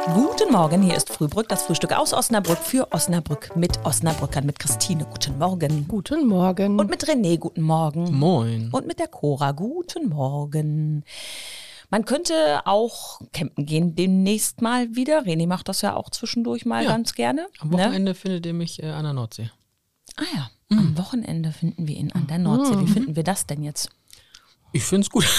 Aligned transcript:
Guten 0.00 0.50
Morgen, 0.50 0.82
hier 0.82 0.96
ist 0.96 1.10
Frühbrück, 1.10 1.48
das 1.48 1.62
Frühstück 1.64 1.92
aus 1.92 2.12
Osnabrück 2.12 2.58
für 2.58 2.90
Osnabrück 2.92 3.54
mit 3.54 3.78
Osnabrückern, 3.84 4.44
mit 4.44 4.58
Christine. 4.58 5.04
Guten 5.04 5.38
Morgen. 5.38 5.86
Guten 5.86 6.26
Morgen. 6.26 6.80
Und 6.80 6.90
mit 6.90 7.04
René, 7.04 7.38
guten 7.38 7.62
Morgen. 7.62 8.12
Moin. 8.12 8.70
Und 8.72 8.86
mit 8.86 8.98
der 8.98 9.06
Cora, 9.06 9.52
guten 9.52 10.08
Morgen. 10.08 11.04
Man 11.90 12.04
könnte 12.04 12.62
auch 12.64 13.20
campen 13.32 13.64
gehen 13.66 13.94
demnächst 13.94 14.60
mal 14.60 14.96
wieder. 14.96 15.22
René 15.24 15.46
macht 15.46 15.68
das 15.68 15.82
ja 15.82 15.94
auch 15.94 16.10
zwischendurch 16.10 16.64
mal 16.64 16.82
Ja. 16.82 16.90
ganz 16.90 17.14
gerne. 17.14 17.46
Am 17.60 17.68
ne? 17.68 17.78
Wochenende 17.78 18.14
findet 18.14 18.44
ihr 18.46 18.54
mich 18.54 18.82
äh, 18.82 18.88
an 18.90 19.04
der 19.04 19.12
Nordsee. 19.12 19.50
Ah 20.16 20.24
ja, 20.34 20.50
am 20.70 20.98
Wochenende 20.98 21.52
finden 21.52 21.86
wir 21.86 21.96
ihn 21.96 22.10
an 22.12 22.26
der 22.26 22.38
Nordsee. 22.38 22.78
Wie 22.80 22.90
finden 22.90 23.14
wir 23.14 23.24
das 23.24 23.46
denn 23.46 23.62
jetzt? 23.62 23.90
Ich 24.72 24.84
find's 24.84 25.10
gut. 25.10 25.26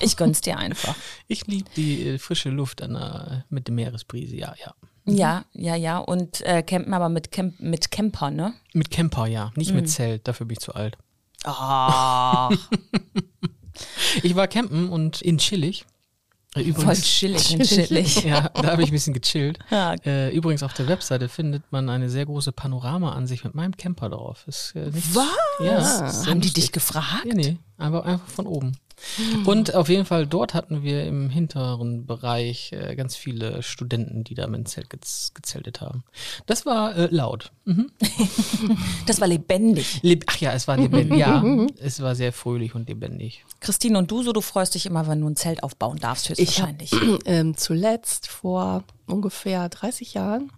Ich 0.00 0.16
gönn's 0.16 0.40
dir 0.40 0.56
einfach. 0.58 0.94
Ich 1.26 1.46
liebe 1.46 1.68
die 1.76 2.06
äh, 2.08 2.18
frische 2.18 2.50
Luft 2.50 2.82
an 2.82 2.94
der, 2.94 3.44
mit 3.48 3.66
der 3.66 3.74
Meeresbrise, 3.74 4.36
ja, 4.36 4.54
ja. 4.64 4.74
Ja, 5.06 5.44
ja, 5.52 5.74
ja. 5.74 5.98
Und 5.98 6.40
äh, 6.42 6.62
campen 6.62 6.94
aber 6.94 7.08
mit, 7.08 7.32
Camp 7.32 7.58
mit 7.60 7.90
Camper, 7.90 8.30
ne? 8.30 8.54
Mit 8.74 8.90
Camper, 8.90 9.26
ja. 9.26 9.50
Nicht 9.56 9.70
Mhm. 9.70 9.76
mit 9.76 9.90
Zelt, 9.90 10.26
dafür 10.28 10.46
bin 10.46 10.54
ich 10.54 10.60
zu 10.60 10.74
alt. 10.74 10.96
Ah, 11.44 12.50
Ich 14.22 14.34
war 14.34 14.48
campen 14.48 14.88
und 14.88 15.20
in 15.22 15.38
chillig. 15.38 15.84
Äh, 16.54 16.72
voll 16.72 16.94
chillig 16.94 17.52
und 17.52 17.62
chillig. 17.64 18.24
Ja, 18.24 18.48
da 18.48 18.72
habe 18.72 18.82
ich 18.82 18.88
ein 18.88 18.92
bisschen 18.92 19.14
gechillt. 19.14 19.58
Ja. 19.70 19.94
Äh, 20.04 20.34
übrigens 20.34 20.62
auf 20.62 20.72
der 20.72 20.88
Webseite 20.88 21.28
findet 21.28 21.70
man 21.70 21.88
eine 21.88 22.08
sehr 22.08 22.24
große 22.26 22.52
Panoramaansicht 22.52 23.44
mit 23.44 23.54
meinem 23.54 23.76
Camper 23.76 24.08
drauf. 24.08 24.44
Ist, 24.46 24.74
äh, 24.74 24.90
nicht, 24.90 25.14
Was? 25.14 25.26
Ja, 25.60 26.30
Haben 26.30 26.40
die 26.40 26.48
lustig. 26.48 26.54
dich 26.54 26.72
gefragt? 26.72 27.26
Nee, 27.26 27.34
nee, 27.34 27.58
einfach 27.78 28.26
von 28.28 28.46
oben. 28.46 28.76
Und 29.44 29.74
auf 29.74 29.88
jeden 29.88 30.04
Fall, 30.04 30.26
dort 30.26 30.54
hatten 30.54 30.82
wir 30.82 31.04
im 31.04 31.30
hinteren 31.30 32.06
Bereich 32.06 32.72
äh, 32.72 32.94
ganz 32.96 33.16
viele 33.16 33.62
Studenten, 33.62 34.24
die 34.24 34.34
da 34.34 34.46
mit 34.46 34.58
dem 34.58 34.66
Zelt 34.66 34.90
gez 34.90 35.32
gezeltet 35.34 35.80
haben. 35.80 36.04
Das 36.46 36.66
war 36.66 36.96
äh, 36.96 37.08
laut. 37.10 37.52
Mhm. 37.64 37.90
Das 39.06 39.20
war 39.20 39.28
lebendig. 39.28 40.00
Leb 40.02 40.24
Ach 40.26 40.36
ja, 40.38 40.52
es 40.52 40.68
war 40.68 40.76
lebendig. 40.76 41.18
ja, 41.18 41.42
es 41.80 42.02
war 42.02 42.14
sehr 42.14 42.32
fröhlich 42.32 42.74
und 42.74 42.88
lebendig. 42.88 43.44
Christine 43.60 43.98
und 43.98 44.10
du, 44.10 44.22
so 44.22 44.32
du 44.32 44.40
freust 44.40 44.74
dich 44.74 44.84
immer, 44.86 45.06
wenn 45.06 45.20
du 45.20 45.28
ein 45.28 45.36
Zelt 45.36 45.62
aufbauen 45.62 45.98
darfst, 45.98 46.28
ich 46.28 46.30
habe 46.30 46.42
höchstwahrscheinlich. 46.42 46.92
ähm, 47.24 47.56
zuletzt 47.56 48.28
vor 48.28 48.84
ungefähr 49.06 49.68
30 49.68 50.14
Jahren 50.14 50.52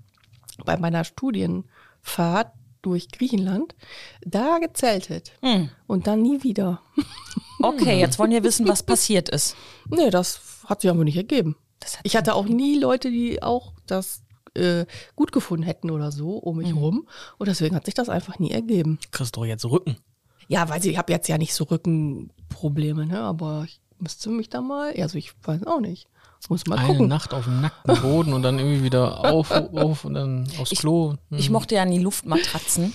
bei 0.65 0.77
meiner 0.77 1.05
Studienfahrt 1.05 2.53
durch 2.83 3.11
Griechenland 3.11 3.75
da 4.23 4.59
gezeltet 4.59 5.33
und 5.87 6.07
dann 6.07 6.23
nie 6.23 6.43
wieder. 6.43 6.81
Okay, 7.63 7.99
jetzt 7.99 8.19
wollen 8.19 8.31
wir 8.31 8.45
wissen, 8.45 8.69
was 8.69 8.83
passiert 8.83 9.29
ist. 9.29 9.57
Nee, 9.89 10.11
das 10.11 10.41
hat 10.67 10.81
sich 10.81 10.91
aber 10.91 11.05
nicht 11.05 11.17
ergeben. 11.17 11.57
Das 11.81 11.95
hat 11.95 12.01
Ich 12.05 12.17
hatte 12.17 12.35
auch 12.35 12.47
nie 12.47 12.79
Leute, 12.79 13.11
die 13.11 13.43
auch 13.43 13.73
das 13.87 14.23
äh, 14.55 14.87
gut 15.17 15.33
gefunden 15.33 15.65
hätten 15.65 15.91
oder 15.91 16.13
so 16.13 16.37
um 16.37 16.59
mich 16.59 16.75
rum. 16.75 17.07
Und 17.39 17.49
deswegen 17.49 17.75
hat 17.77 17.85
sich 17.85 17.95
das 17.95 18.09
einfach 18.09 18.39
nie 18.39 18.51
ergeben. 18.51 18.99
Kriegst 19.11 19.37
doch 19.37 19.45
jetzt 19.45 19.65
Rücken. 19.65 19.97
Ja, 20.49 20.69
weil 20.69 20.85
ich 20.85 20.99
habe 20.99 21.13
jetzt 21.13 21.29
ja 21.29 21.39
nicht 21.39 21.55
so 21.55 21.65
Rückenprobleme, 21.65 23.07
ne? 23.07 23.21
Aber 23.21 23.65
ich 23.67 23.81
müsste 23.99 24.31
mich 24.31 24.49
da 24.49 24.61
mal, 24.61 24.93
also 24.99 25.17
ich 25.17 25.33
weiß 25.45 25.67
auch 25.67 25.81
nicht. 25.81 26.09
Muss 26.49 26.67
mal 26.67 26.79
Eine 26.79 26.89
gucken. 26.89 27.09
Nacht 27.09 27.35
auf 27.35 27.45
dem 27.45 27.61
nackten 27.61 28.01
Boden 28.01 28.33
und 28.33 28.43
dann 28.43 28.59
irgendwie 28.59 28.83
wieder 28.83 29.31
auf, 29.31 29.51
auf 29.75 30.05
und 30.05 30.15
dann 30.15 30.49
aufs 30.59 30.71
Klo. 30.71 31.15
Hm. 31.29 31.39
Ich 31.39 31.51
mochte 31.51 31.75
ja 31.75 31.85
nie 31.85 31.99
Luftmatratzen. 31.99 32.93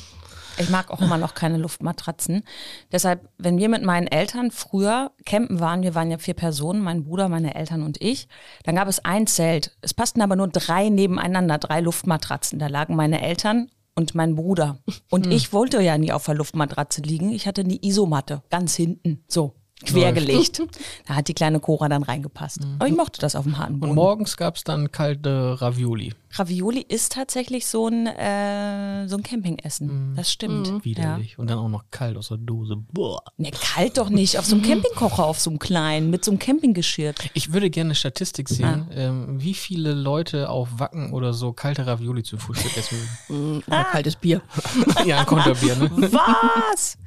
Ich 0.58 0.70
mag 0.70 0.89
auch 0.89 1.02
immer 1.02 1.17
noch 1.17 1.34
keine 1.34 1.58
Luftmatratzen. 1.58 2.44
Deshalb, 2.92 3.28
wenn 3.38 3.58
wir 3.58 3.70
mit 3.70 3.84
meinen 3.84 4.08
Eltern 4.08 4.52
früher 4.52 5.12
campen 5.25 5.59
waren, 5.59 5.84
wir 5.84 5.95
waren 5.95 6.12
ja 6.12 6.17
vier 6.17 6.34
Personen, 6.34 6.81
mein 6.81 7.03
Bruder, 7.03 7.28
meine 7.28 7.56
Eltern 7.56 7.84
und 7.84 8.02
ich, 8.02 8.28
dann 8.64 8.75
gab 8.75 8.88
es 8.88 9.03
ein 9.03 9.28
Zelt. 9.28 9.75
Es 9.81 9.94
passten 9.94 10.22
aber 10.22 10.36
nur 10.36 10.47
drei 10.47 10.89
nebeneinander, 10.89 11.58
drei 11.58 11.81
Luftmatratzen. 11.81 12.59
Da 12.59 12.67
lagen 12.67 12.95
meine 12.95 13.22
Eltern 13.22 13.70
und 13.95 14.16
mein 14.16 14.36
Bruder. 14.36 14.80
Und 15.09 15.28
ich 15.28 15.52
wollte 15.53 15.81
ja 15.81 15.97
nie 15.97 16.12
auf 16.12 16.25
der 16.25 16.35
Luftmatratze 16.35 17.02
liegen. 17.02 17.31
Ich 17.31 17.47
hatte 17.47 17.63
die 17.63 17.85
Isomatte, 17.85 18.44
ganz 18.50 18.75
hinten, 18.75 19.24
so. 19.28 19.56
Quergelegt. 19.84 20.62
Da 21.08 21.16
hat 21.16 21.28
die 21.28 21.34
kleine 21.34 21.59
Cora 21.59 21.90
dann 21.90 22.03
reingepasst. 22.03 22.62
Aber 22.80 22.88
ich 22.88 22.96
mochte 22.96 23.19
das 23.19 23.36
auf 23.36 23.44
dem 23.44 23.58
harten 23.58 23.74
und 23.75 23.80
Boden. 23.81 23.96
morgens 23.96 24.38
gab 24.38 24.56
es 24.56 24.63
dann 24.63 24.91
kalte 24.91 25.62
Ravioli. 25.62 26.13
Ravioli 26.31 26.81
ist 26.88 27.13
tatsächlich 27.13 27.68
so 27.68 27.88
ein, 27.88 28.08
äh, 28.08 29.08
so 29.08 29.18
ein 29.18 29.24
Campingessen. 29.24 30.14
Das 30.16 30.31
stimmt. 30.31 30.68
Ja. 30.68 30.84
Widerlich. 30.84 31.38
Und 31.38 31.50
dann 31.50 31.59
auch 31.59 31.69
noch 31.69 31.85
kalt 31.91 32.18
aus 32.18 32.30
der 32.30 32.38
Dose. 32.38 32.78
Boah. 32.91 33.22
Ne, 33.38 33.52
kalt 33.52 33.97
doch 33.97 34.09
nicht. 34.09 34.40
Auf 34.40 34.46
so 34.46 34.56
einem 34.56 34.64
Campingkocher, 34.64 35.25
auf 35.25 35.40
so 35.40 35.50
einem 35.50 35.59
kleinen, 35.59 36.09
mit 36.09 36.25
so 36.25 36.31
einem 36.31 36.40
Campinggeschirr. 36.40 37.14
Ich 37.34 37.53
würde 37.53 37.69
gerne 37.69 37.90
eine 37.90 37.96
Statistik 37.96 38.50
sehen, 38.50 38.88
ähm, 38.91 39.41
wie 39.41 39.53
viele 39.53 39.94
Leute 39.94 40.50
auf 40.50 40.69
Wacken 40.78 41.14
oder 41.14 41.34
so 41.34 41.53
kalte 41.53 41.85
Ravioli 41.85 42.24
zum 42.24 42.40
Frühstück 42.40 42.75
essen 42.78 42.97
würden. 43.28 43.64
Oder 43.68 43.84
kaltes 43.84 44.16
Bier. 44.16 44.41
ja, 45.06 45.19
ein 45.19 45.25
Konterbier, 45.25 45.75
ne? 45.75 45.91
Was? 46.12 46.97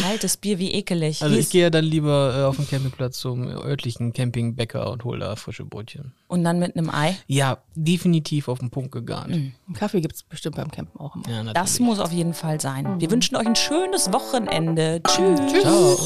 Kaltes 0.00 0.36
Bier, 0.36 0.58
wie 0.58 0.72
ekelig. 0.72 1.22
Also 1.22 1.32
Hier 1.32 1.40
ich 1.40 1.50
gehe 1.50 1.62
ja 1.62 1.70
dann 1.70 1.84
lieber 1.84 2.34
äh, 2.36 2.44
auf 2.44 2.56
den 2.56 2.68
Campingplatz 2.68 3.18
zum 3.18 3.46
örtlichen 3.46 4.12
Campingbäcker 4.12 4.90
und 4.90 5.04
hole 5.04 5.20
da 5.20 5.36
frische 5.36 5.64
Brötchen. 5.64 6.12
Und 6.28 6.44
dann 6.44 6.58
mit 6.58 6.76
einem 6.76 6.90
Ei. 6.90 7.16
Ja, 7.26 7.58
definitiv 7.74 8.48
auf 8.48 8.58
den 8.58 8.70
Punkt 8.70 8.92
gegarnt. 8.92 9.32
Einen 9.32 9.54
Kaffee 9.74 10.00
gibt 10.00 10.14
es 10.14 10.22
bestimmt 10.22 10.56
beim 10.56 10.70
Campen 10.70 10.98
auch 11.00 11.14
immer. 11.14 11.28
Ja. 11.28 11.52
Das 11.52 11.80
muss 11.80 11.98
auf 12.00 12.12
jeden 12.12 12.34
Fall 12.34 12.60
sein. 12.60 13.00
Wir 13.00 13.10
wünschen 13.10 13.36
euch 13.36 13.46
ein 13.46 13.56
schönes 13.56 14.12
Wochenende. 14.12 15.02
Tschüss. 15.04 15.62
Ciao. 15.62 15.96